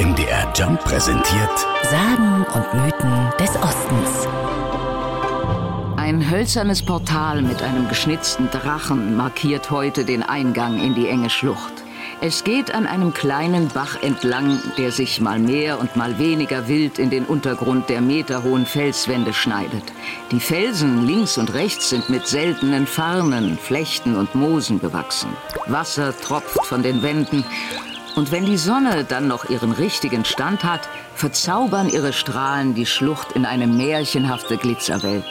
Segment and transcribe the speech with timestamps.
[0.00, 4.26] MDR Jump präsentiert Sagen und Mythen des Ostens.
[5.96, 11.72] Ein hölzernes Portal mit einem geschnitzten Drachen markiert heute den Eingang in die enge Schlucht.
[12.20, 16.98] Es geht an einem kleinen Bach entlang, der sich mal mehr und mal weniger wild
[16.98, 19.84] in den Untergrund der meterhohen Felswände schneidet.
[20.32, 25.30] Die Felsen links und rechts sind mit seltenen Farnen, Flechten und Moosen bewachsen.
[25.66, 27.44] Wasser tropft von den Wänden
[28.16, 33.32] und wenn die Sonne dann noch ihren richtigen Stand hat, verzaubern ihre Strahlen die Schlucht
[33.32, 35.24] in eine märchenhafte Glitzerwelt.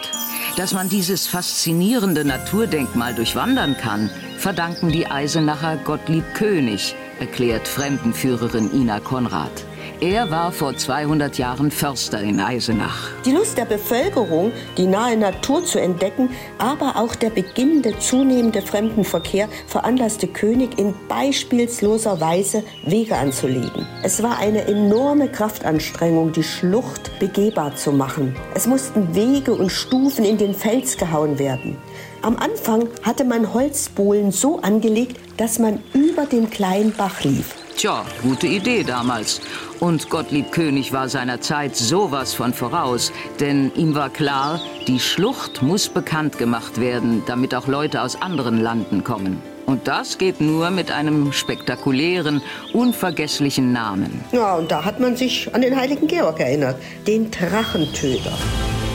[0.58, 9.00] Dass man dieses faszinierende Naturdenkmal durchwandern kann, verdanken die Eisenacher Gottlieb König, erklärt Fremdenführerin Ina
[9.00, 9.52] Konrad.
[10.00, 13.10] Er war vor 200 Jahren Förster in Eisenach.
[13.26, 19.48] Die Lust der Bevölkerung, die nahe Natur zu entdecken, aber auch der beginnende zunehmende Fremdenverkehr
[19.68, 23.88] veranlasste König in beispielsloser Weise Wege anzulegen.
[24.04, 28.36] Es war eine enorme Kraftanstrengung, die Schlucht begehbar zu machen.
[28.56, 31.78] Es mussten Wege und Stufen in den Fels gehauen werden.
[32.22, 37.63] Am Anfang hatte man Holzbohlen so angelegt, dass man über den kleinen Bach lief.
[37.78, 39.42] Tja, gute Idee damals.
[39.80, 45.62] Und Gottlieb König war seiner Zeit sowas von voraus, denn ihm war klar, die Schlucht
[45.62, 49.42] muss bekannt gemacht werden, damit auch Leute aus anderen Landen kommen.
[49.66, 52.42] Und das geht nur mit einem spektakulären,
[52.74, 54.24] unvergesslichen Namen.
[54.32, 58.34] Ja, und da hat man sich an den heiligen Georg erinnert, den Drachentöter.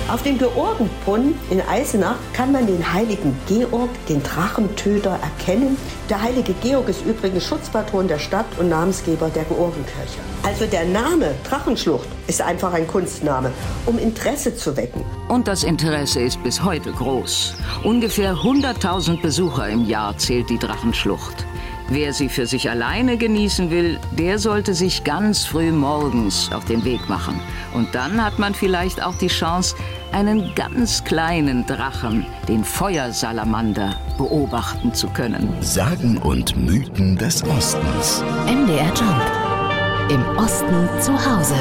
[0.09, 5.77] Auf dem Georgenbrunnen in Eisenach kann man den heiligen Georg, den Drachentöter, erkennen.
[6.09, 10.19] Der heilige Georg ist übrigens Schutzpatron der Stadt und Namensgeber der Georgenkirche.
[10.45, 13.53] Also der Name Drachenschlucht ist einfach ein Kunstname,
[13.85, 15.05] um Interesse zu wecken.
[15.29, 17.53] Und das Interesse ist bis heute groß.
[17.85, 21.45] Ungefähr 100.000 Besucher im Jahr zählt die Drachenschlucht.
[21.91, 26.85] Wer sie für sich alleine genießen will, der sollte sich ganz früh morgens auf den
[26.85, 27.41] Weg machen.
[27.73, 29.75] Und dann hat man vielleicht auch die Chance,
[30.13, 35.49] einen ganz kleinen Drachen, den Feuersalamander, beobachten zu können.
[35.61, 38.23] Sagen und Mythen des Ostens.
[38.47, 40.11] MDR Jump.
[40.11, 41.55] Im Osten zu Hause.